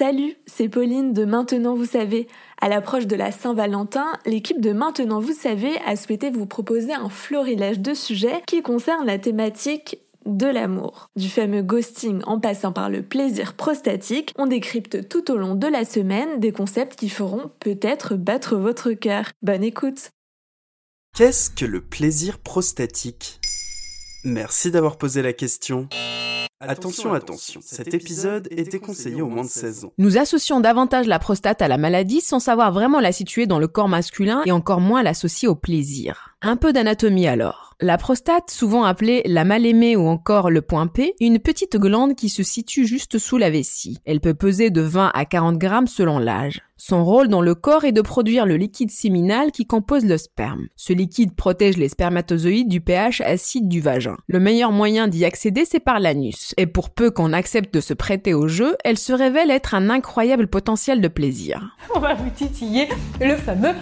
Salut, 0.00 0.34
c'est 0.46 0.70
Pauline 0.70 1.12
de 1.12 1.26
Maintenant 1.26 1.74
Vous 1.74 1.84
savez. 1.84 2.26
À 2.58 2.70
l'approche 2.70 3.06
de 3.06 3.16
la 3.16 3.30
Saint-Valentin, 3.30 4.06
l'équipe 4.24 4.58
de 4.58 4.72
Maintenant 4.72 5.20
Vous 5.20 5.34
savez 5.34 5.76
a 5.84 5.94
souhaité 5.94 6.30
vous 6.30 6.46
proposer 6.46 6.94
un 6.94 7.10
florilège 7.10 7.80
de 7.80 7.92
sujets 7.92 8.40
qui 8.46 8.62
concernent 8.62 9.04
la 9.04 9.18
thématique 9.18 9.98
de 10.24 10.46
l'amour. 10.46 11.10
Du 11.16 11.28
fameux 11.28 11.60
ghosting 11.60 12.22
en 12.24 12.40
passant 12.40 12.72
par 12.72 12.88
le 12.88 13.02
plaisir 13.02 13.52
prostatique, 13.52 14.32
on 14.38 14.46
décrypte 14.46 15.06
tout 15.10 15.30
au 15.30 15.36
long 15.36 15.54
de 15.54 15.66
la 15.66 15.84
semaine 15.84 16.40
des 16.40 16.52
concepts 16.52 16.98
qui 16.98 17.10
feront 17.10 17.50
peut-être 17.60 18.14
battre 18.14 18.56
votre 18.56 18.92
cœur. 18.92 19.26
Bonne 19.42 19.64
écoute 19.64 20.12
Qu'est-ce 21.14 21.50
que 21.50 21.66
le 21.66 21.82
plaisir 21.82 22.38
prostatique? 22.38 23.39
Merci 24.24 24.70
d'avoir 24.70 24.98
posé 24.98 25.22
la 25.22 25.32
question. 25.32 25.88
Attention, 26.60 27.14
attention, 27.14 27.60
cet 27.64 27.94
épisode 27.94 28.46
était 28.50 28.80
conseillé 28.80 29.22
au 29.22 29.28
moins 29.28 29.44
de 29.44 29.48
16 29.48 29.86
ans. 29.86 29.92
Nous 29.96 30.18
associons 30.18 30.60
davantage 30.60 31.06
la 31.06 31.18
prostate 31.18 31.62
à 31.62 31.68
la 31.68 31.78
maladie 31.78 32.20
sans 32.20 32.38
savoir 32.38 32.70
vraiment 32.70 33.00
la 33.00 33.12
situer 33.12 33.46
dans 33.46 33.58
le 33.58 33.66
corps 33.66 33.88
masculin 33.88 34.42
et 34.44 34.52
encore 34.52 34.80
moins 34.80 35.02
l'associer 35.02 35.48
au 35.48 35.54
plaisir. 35.54 36.36
Un 36.42 36.56
peu 36.56 36.74
d'anatomie 36.74 37.26
alors. 37.26 37.69
La 37.82 37.96
prostate, 37.96 38.50
souvent 38.50 38.84
appelée 38.84 39.22
la 39.24 39.44
mal-aimée 39.44 39.96
ou 39.96 40.06
encore 40.06 40.50
le 40.50 40.60
point 40.60 40.86
P, 40.86 41.14
une 41.18 41.38
petite 41.38 41.78
glande 41.78 42.14
qui 42.14 42.28
se 42.28 42.42
situe 42.42 42.86
juste 42.86 43.18
sous 43.18 43.38
la 43.38 43.48
vessie. 43.48 43.96
Elle 44.04 44.20
peut 44.20 44.34
peser 44.34 44.68
de 44.68 44.82
20 44.82 45.10
à 45.14 45.24
40 45.24 45.56
grammes 45.56 45.86
selon 45.86 46.18
l'âge. 46.18 46.60
Son 46.76 47.06
rôle 47.06 47.28
dans 47.28 47.40
le 47.40 47.54
corps 47.54 47.84
est 47.84 47.92
de 47.92 48.02
produire 48.02 48.44
le 48.44 48.58
liquide 48.58 48.90
séminal 48.90 49.50
qui 49.50 49.66
compose 49.66 50.04
le 50.04 50.18
sperme. 50.18 50.66
Ce 50.76 50.92
liquide 50.92 51.34
protège 51.34 51.78
les 51.78 51.88
spermatozoïdes 51.88 52.68
du 52.68 52.82
pH 52.82 53.22
acide 53.22 53.66
du 53.66 53.80
vagin. 53.80 54.18
Le 54.26 54.40
meilleur 54.40 54.72
moyen 54.72 55.08
d'y 55.08 55.24
accéder, 55.24 55.64
c'est 55.64 55.80
par 55.80 56.00
l'anus. 56.00 56.54
Et 56.58 56.66
pour 56.66 56.90
peu 56.90 57.10
qu'on 57.10 57.32
accepte 57.32 57.72
de 57.72 57.80
se 57.80 57.94
prêter 57.94 58.34
au 58.34 58.46
jeu, 58.46 58.76
elle 58.84 58.98
se 58.98 59.14
révèle 59.14 59.50
être 59.50 59.74
un 59.74 59.88
incroyable 59.88 60.48
potentiel 60.48 61.00
de 61.00 61.08
plaisir. 61.08 61.76
On 61.94 62.00
va 62.00 62.12
vous 62.12 62.30
titiller 62.30 62.88
le 63.22 63.36
fameux 63.36 63.72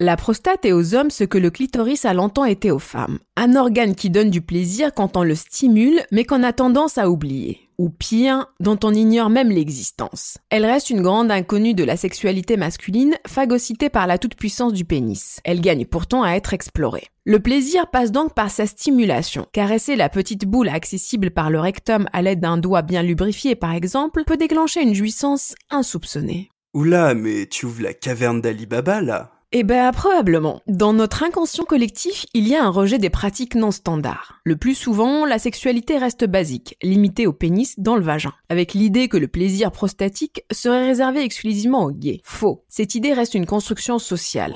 La 0.00 0.16
prostate 0.16 0.64
est 0.64 0.72
aux 0.72 0.94
hommes 0.94 1.10
ce 1.10 1.24
que 1.24 1.38
le 1.38 1.50
clitoris 1.50 2.04
a 2.04 2.14
longtemps 2.14 2.44
été 2.44 2.70
aux 2.70 2.78
femmes. 2.78 3.18
Un 3.36 3.56
organe 3.56 3.94
qui 3.94 4.10
donne 4.10 4.30
du 4.30 4.40
plaisir 4.40 4.94
quand 4.94 5.16
on 5.16 5.24
le 5.24 5.34
stimule, 5.34 6.00
mais 6.12 6.24
qu'on 6.24 6.42
a 6.42 6.52
tendance 6.52 6.98
à 6.98 7.10
oublier. 7.10 7.68
Ou 7.78 7.90
pire, 7.90 8.46
dont 8.58 8.78
on 8.82 8.92
ignore 8.92 9.30
même 9.30 9.50
l'existence. 9.50 10.38
Elle 10.50 10.66
reste 10.66 10.90
une 10.90 11.02
grande 11.02 11.30
inconnue 11.30 11.74
de 11.74 11.84
la 11.84 11.96
sexualité 11.96 12.56
masculine, 12.56 13.14
phagocytée 13.26 13.88
par 13.88 14.06
la 14.06 14.18
toute-puissance 14.18 14.72
du 14.72 14.84
pénis. 14.84 15.40
Elle 15.44 15.60
gagne 15.60 15.84
pourtant 15.84 16.22
à 16.22 16.32
être 16.32 16.54
explorée. 16.54 17.06
Le 17.24 17.40
plaisir 17.40 17.88
passe 17.90 18.10
donc 18.10 18.34
par 18.34 18.50
sa 18.50 18.66
stimulation. 18.66 19.46
Caresser 19.52 19.96
la 19.96 20.08
petite 20.08 20.44
boule 20.44 20.68
accessible 20.68 21.30
par 21.30 21.50
le 21.50 21.60
rectum 21.60 22.08
à 22.12 22.22
l'aide 22.22 22.40
d'un 22.40 22.56
doigt 22.56 22.82
bien 22.82 23.02
lubrifié 23.02 23.54
par 23.54 23.72
exemple 23.74 24.24
peut 24.26 24.36
déclencher 24.36 24.82
une 24.82 24.94
jouissance 24.94 25.54
insoupçonnée. 25.70 26.50
Oula, 26.74 27.14
mais 27.14 27.46
tu 27.46 27.66
ouvres 27.66 27.82
la 27.82 27.94
caverne 27.94 28.40
d'Ali 28.40 28.66
Baba 28.66 29.00
là 29.00 29.32
eh 29.50 29.62
ben, 29.62 29.92
probablement. 29.92 30.60
Dans 30.66 30.92
notre 30.92 31.22
inconscient 31.22 31.64
collectif, 31.64 32.26
il 32.34 32.46
y 32.46 32.54
a 32.54 32.62
un 32.62 32.68
rejet 32.68 32.98
des 32.98 33.08
pratiques 33.08 33.54
non 33.54 33.70
standards. 33.70 34.34
Le 34.44 34.56
plus 34.56 34.74
souvent, 34.74 35.24
la 35.24 35.38
sexualité 35.38 35.96
reste 35.96 36.26
basique, 36.26 36.76
limitée 36.82 37.26
au 37.26 37.32
pénis 37.32 37.80
dans 37.80 37.96
le 37.96 38.02
vagin, 38.02 38.34
avec 38.50 38.74
l'idée 38.74 39.08
que 39.08 39.16
le 39.16 39.26
plaisir 39.26 39.72
prostatique 39.72 40.44
serait 40.52 40.84
réservé 40.84 41.22
exclusivement 41.22 41.84
aux 41.84 41.92
gays. 41.92 42.20
Faux. 42.24 42.62
Cette 42.68 42.94
idée 42.94 43.14
reste 43.14 43.32
une 43.32 43.46
construction 43.46 43.98
sociale. 43.98 44.52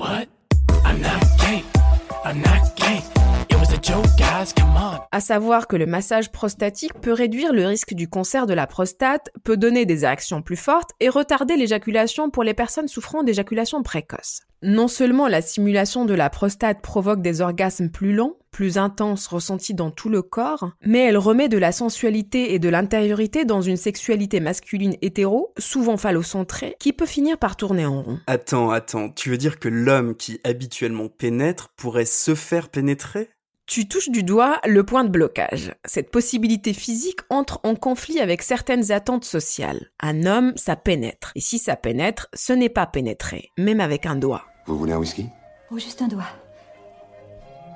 À 5.11 5.19
savoir 5.19 5.67
que 5.67 5.75
le 5.75 5.85
massage 5.85 6.31
prostatique 6.31 6.93
peut 7.01 7.11
réduire 7.11 7.53
le 7.53 7.65
risque 7.65 7.93
du 7.93 8.07
cancer 8.07 8.47
de 8.47 8.53
la 8.53 8.65
prostate, 8.65 9.29
peut 9.43 9.57
donner 9.57 9.85
des 9.85 9.99
réactions 9.99 10.41
plus 10.41 10.55
fortes 10.55 10.91
et 10.99 11.09
retarder 11.09 11.55
l'éjaculation 11.57 12.29
pour 12.29 12.43
les 12.43 12.53
personnes 12.53 12.87
souffrant 12.87 13.23
d'éjaculation 13.23 13.83
précoce. 13.83 14.41
Non 14.61 14.87
seulement 14.87 15.27
la 15.27 15.41
stimulation 15.41 16.05
de 16.05 16.13
la 16.13 16.29
prostate 16.29 16.81
provoque 16.81 17.21
des 17.21 17.41
orgasmes 17.41 17.89
plus 17.89 18.13
longs, 18.13 18.37
plus 18.51 18.77
intenses 18.77 19.27
ressentis 19.27 19.73
dans 19.73 19.91
tout 19.91 20.09
le 20.09 20.21
corps, 20.21 20.71
mais 20.85 20.99
elle 20.99 21.17
remet 21.17 21.49
de 21.49 21.57
la 21.57 21.73
sensualité 21.73 22.53
et 22.53 22.59
de 22.59 22.69
l'intériorité 22.69 23.43
dans 23.43 23.61
une 23.61 23.77
sexualité 23.77 24.39
masculine 24.39 24.95
hétéro, 25.01 25.53
souvent 25.57 25.97
phallocentrée, 25.97 26.75
qui 26.79 26.93
peut 26.93 27.05
finir 27.05 27.37
par 27.37 27.57
tourner 27.57 27.85
en 27.85 28.01
rond. 28.01 28.19
Attends, 28.27 28.69
attends, 28.69 29.09
tu 29.09 29.29
veux 29.29 29.37
dire 29.37 29.59
que 29.59 29.69
l'homme 29.69 30.15
qui 30.15 30.39
habituellement 30.45 31.09
pénètre 31.09 31.69
pourrait 31.75 32.05
se 32.05 32.33
faire 32.33 32.69
pénétrer? 32.69 33.29
Tu 33.65 33.87
touches 33.87 34.09
du 34.09 34.23
doigt 34.23 34.59
le 34.65 34.83
point 34.83 35.03
de 35.03 35.09
blocage. 35.09 35.73
Cette 35.85 36.11
possibilité 36.11 36.73
physique 36.73 37.21
entre 37.29 37.59
en 37.63 37.75
conflit 37.75 38.19
avec 38.19 38.41
certaines 38.41 38.91
attentes 38.91 39.25
sociales. 39.25 39.89
Un 40.01 40.25
homme, 40.25 40.53
ça 40.55 40.75
pénètre. 40.75 41.31
Et 41.35 41.41
si 41.41 41.59
ça 41.59 41.75
pénètre, 41.75 42.27
ce 42.33 42.53
n'est 42.53 42.69
pas 42.69 42.85
pénétrer, 42.85 43.49
même 43.57 43.79
avec 43.79 44.05
un 44.05 44.15
doigt. 44.15 44.43
Vous 44.65 44.77
voulez 44.77 44.93
un 44.93 44.97
whisky? 44.97 45.27
Ou 45.71 45.79
juste 45.79 46.01
un 46.01 46.07
doigt. 46.07 46.29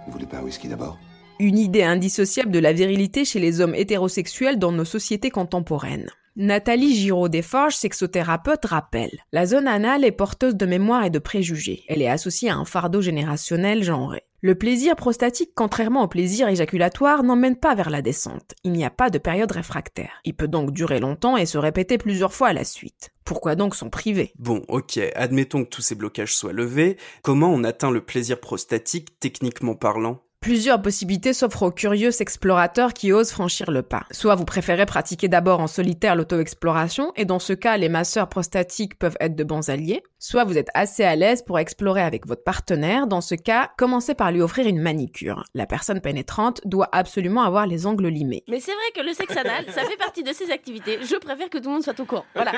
Vous 0.05 0.11
voulez 0.11 0.25
pas 0.25 0.37
un 0.37 0.43
whisky 0.43 0.67
d'abord? 0.67 0.97
Une 1.39 1.57
idée 1.57 1.83
indissociable 1.83 2.51
de 2.51 2.59
la 2.59 2.73
virilité 2.73 3.23
chez 3.23 3.39
les 3.39 3.61
hommes 3.61 3.75
hétérosexuels 3.75 4.59
dans 4.59 4.71
nos 4.71 4.85
sociétés 4.85 5.29
contemporaines. 5.29 6.09
Nathalie 6.35 6.95
Giraud-Desforges, 6.95 7.75
sexothérapeute, 7.75 8.65
rappelle 8.65 9.23
La 9.31 9.47
zone 9.47 9.67
anale 9.67 10.05
est 10.05 10.11
porteuse 10.11 10.55
de 10.55 10.65
mémoire 10.65 11.05
et 11.05 11.09
de 11.09 11.17
préjugés. 11.17 11.83
Elle 11.87 12.01
est 12.01 12.09
associée 12.09 12.49
à 12.49 12.57
un 12.57 12.65
fardeau 12.65 13.01
générationnel 13.01 13.83
genré. 13.83 14.26
Le 14.41 14.53
plaisir 14.53 14.95
prostatique, 14.95 15.53
contrairement 15.55 16.03
au 16.03 16.07
plaisir 16.07 16.47
éjaculatoire, 16.47 17.23
n'emmène 17.23 17.55
pas 17.55 17.73
vers 17.73 17.89
la 17.89 18.03
descente. 18.03 18.53
Il 18.63 18.71
n'y 18.71 18.85
a 18.85 18.91
pas 18.91 19.09
de 19.09 19.17
période 19.17 19.51
réfractaire. 19.51 20.21
Il 20.25 20.35
peut 20.35 20.47
donc 20.47 20.69
durer 20.69 20.99
longtemps 20.99 21.37
et 21.37 21.47
se 21.47 21.57
répéter 21.57 21.97
plusieurs 21.97 22.33
fois 22.33 22.49
à 22.49 22.53
la 22.53 22.63
suite. 22.63 23.09
Pourquoi 23.25 23.55
donc 23.55 23.73
s'en 23.73 23.89
priver? 23.89 24.33
Bon, 24.37 24.63
ok, 24.67 24.99
admettons 25.15 25.63
que 25.63 25.69
tous 25.69 25.81
ces 25.81 25.95
blocages 25.95 26.35
soient 26.35 26.53
levés. 26.53 26.97
Comment 27.23 27.51
on 27.51 27.63
atteint 27.63 27.89
le 27.89 28.01
plaisir 28.01 28.39
prostatique 28.39 29.19
techniquement 29.19 29.73
parlant? 29.73 30.21
Plusieurs 30.39 30.81
possibilités 30.81 31.33
s'offrent 31.33 31.63
aux 31.63 31.71
curieux 31.71 32.21
explorateurs 32.21 32.93
qui 32.93 33.11
osent 33.11 33.31
franchir 33.31 33.71
le 33.71 33.81
pas. 33.81 34.03
Soit 34.11 34.35
vous 34.35 34.45
préférez 34.45 34.85
pratiquer 34.85 35.27
d'abord 35.27 35.59
en 35.59 35.67
solitaire 35.67 36.15
l'auto-exploration, 36.15 37.11
et 37.15 37.25
dans 37.25 37.39
ce 37.39 37.53
cas, 37.53 37.75
les 37.75 37.89
masseurs 37.89 38.29
prostatiques 38.29 38.97
peuvent 38.99 39.17
être 39.19 39.35
de 39.35 39.43
bons 39.43 39.69
alliés. 39.69 40.03
Soit 40.19 40.45
vous 40.45 40.57
êtes 40.57 40.69
assez 40.73 41.03
à 41.03 41.15
l'aise 41.15 41.41
pour 41.41 41.59
explorer 41.59 42.01
avec 42.01 42.27
votre 42.27 42.43
partenaire. 42.43 43.07
Dans 43.07 43.21
ce 43.21 43.35
cas, 43.35 43.71
commencez 43.77 44.13
par 44.13 44.31
lui 44.31 44.41
offrir 44.41 44.67
une 44.67 44.79
manicure. 44.79 45.43
La 45.53 45.65
personne 45.65 46.01
pénétrante 46.01 46.61
doit 46.65 46.89
absolument 46.91 47.43
avoir 47.43 47.67
les 47.67 47.85
ongles 47.85 48.07
limés. 48.07 48.43
Mais 48.47 48.59
c'est 48.59 48.73
vrai 48.73 48.91
que 48.95 49.01
le 49.01 49.13
sexe 49.13 49.37
anal, 49.37 49.65
ça 49.69 49.83
fait 49.83 49.97
partie 49.97 50.23
de 50.23 50.33
ces 50.33 50.51
activités. 50.51 50.99
Je 51.01 51.15
préfère 51.17 51.49
que 51.49 51.57
tout 51.57 51.65
le 51.65 51.73
monde 51.73 51.83
soit 51.83 51.99
au 51.99 52.05
courant. 52.05 52.25
Voilà. 52.35 52.51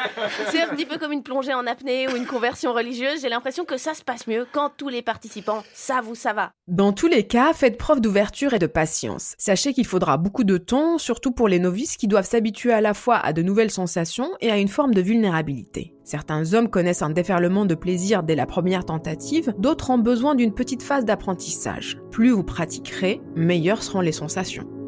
C'est 0.52 0.62
un 0.62 0.68
petit 0.70 0.86
peu 0.86 0.98
comme 0.98 1.12
une 1.12 1.24
plongée 1.24 1.54
en 1.54 1.66
apnée 1.66 2.08
ou 2.08 2.16
une 2.16 2.28
conversion 2.28 2.74
religieuse. 2.74 3.22
J'ai 3.22 3.30
l'impression 3.30 3.66
que 3.66 3.78
ça 3.78 3.94
se 3.94 4.04
passe 4.04 4.28
mieux 4.28 4.46
quand 4.52 4.72
tous 4.78 4.90
les 4.90 5.02
participants 5.02 5.64
savent 5.74 6.10
où 6.10 6.16
ça 6.16 6.34
va. 6.34 6.52
Dans 6.68 6.94
tous 6.94 7.08
les 7.08 7.26
cas, 7.26 7.54
faites 7.70 7.78
preuve 7.78 8.02
d'ouverture 8.02 8.56
et 8.56 8.60
de 8.60 8.66
patience. 8.66 9.36
Sachez 9.38 9.74
qu'il 9.74 9.86
faudra 9.86 10.18
beaucoup 10.18 10.44
de 10.44 10.58
temps, 10.58 10.98
surtout 10.98 11.32
pour 11.32 11.48
les 11.48 11.60
novices 11.60 11.98
qui 11.98 12.08
doivent 12.08 12.28
s'habituer 12.28 12.74
à 12.74 12.82
la 12.82 12.96
fois 12.96 13.18
à 13.18 13.32
de 13.32 13.44
nouvelles 13.44 13.70
sensations 13.70 14.32
et 14.42 14.50
à 14.50 14.58
une 14.58 14.68
forme 14.68 14.96
de 14.96 15.02
vulnérabilité. 15.02 15.94
Certains 16.04 16.56
hommes 16.56 16.70
connaissent 16.70 17.04
un 17.04 17.12
déferlement 17.12 17.66
de 17.66 17.76
plaisir 17.76 18.24
dès 18.24 18.34
la 18.34 18.48
première 18.48 18.86
tentative, 18.86 19.54
d'autres 19.60 19.92
ont 19.92 20.00
besoin 20.00 20.34
d'une 20.34 20.56
petite 20.56 20.82
phase 20.82 21.06
d'apprentissage. 21.06 22.00
Plus 22.10 22.32
vous 22.32 22.44
pratiquerez, 22.44 23.22
meilleures 23.36 23.84
seront 23.84 24.02
les 24.02 24.14
sensations. 24.14 24.79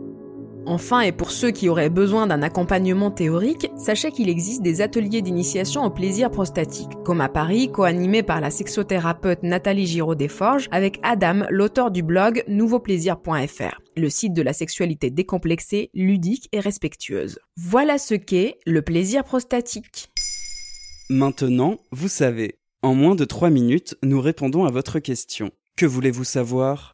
Enfin, 0.66 1.02
et 1.02 1.12
pour 1.12 1.32
ceux 1.32 1.52
qui 1.52 1.70
auraient 1.70 1.90
besoin 1.90 2.28
d'un 2.28 2.44
accompagnement 2.44 3.10
théorique, 3.10 3.72
sachez 3.76 4.12
qu'il 4.12 4.30
existe 4.30 4.62
des 4.62 4.82
ateliers 4.82 5.22
d'initiation 5.22 5.84
au 5.84 5.90
plaisir 5.90 6.30
prostatique, 6.30 6.92
comme 7.04 7.22
à 7.22 7.30
Paris, 7.30 7.72
co-animé 7.72 8.22
par 8.22 8.42
la 8.42 8.52
sexothérapeute 8.52 9.42
Nathalie 9.44 9.88
Giraud-Desforges 9.88 10.68
avec 10.72 11.00
Adam, 11.02 11.46
l'auteur 11.50 11.90
du 11.90 12.04
blog 12.04 12.44
nouveauplaisir.fr, 12.48 13.82
le 13.98 14.10
site 14.10 14.34
de 14.34 14.42
la 14.42 14.54
sexualité 14.54 15.10
décomplexée, 15.10 15.90
ludique 15.94 16.48
et 16.52 16.60
respectueuse. 16.60 17.40
Voilà 17.58 17.98
ce 17.98 18.14
qu'est 18.14 18.60
le 18.66 18.82
plaisir 18.82 19.24
prostatique. 19.24 20.12
Maintenant, 21.10 21.78
vous 21.92 22.08
savez. 22.08 22.60
En 22.84 22.96
moins 22.96 23.16
de 23.16 23.26
3 23.26 23.50
minutes, 23.50 23.96
nous 24.04 24.22
répondons 24.22 24.66
à 24.66 24.72
votre 24.72 25.00
question. 25.00 25.52
Que 25.76 25.86
voulez-vous 25.86 26.24
savoir? 26.24 26.94